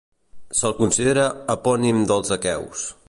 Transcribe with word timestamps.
Se'l 0.59 0.73
considera 0.79 1.25
epònim 1.57 2.01
dels 2.13 2.35
aqueus. 2.39 2.89